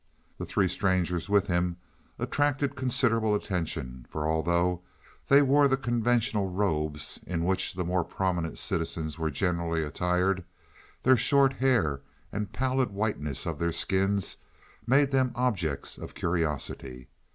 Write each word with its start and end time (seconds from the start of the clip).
The 0.39 0.47
three 0.47 0.67
strangers 0.67 1.29
with 1.29 1.45
him 1.45 1.77
attracted 2.17 2.75
considerable 2.75 3.35
attention, 3.35 4.07
for, 4.09 4.27
although 4.27 4.81
they 5.27 5.43
wore 5.43 5.67
the 5.67 5.77
conventional 5.77 6.49
robes 6.49 7.19
in 7.27 7.45
which 7.45 7.75
the 7.75 7.83
more 7.85 8.03
prominent 8.03 8.57
citizens 8.57 9.19
were 9.19 9.29
generally 9.29 9.83
attired, 9.83 10.43
their 11.03 11.17
short 11.17 11.53
hair 11.53 12.01
and 12.31 12.47
the 12.47 12.51
pallid 12.51 12.89
whiteness 12.89 13.45
of 13.45 13.59
their 13.59 13.71
skins 13.71 14.37
made 14.87 15.11
them 15.11 15.33
objects 15.35 15.99
of 15.99 16.15
curiosity. 16.15 17.07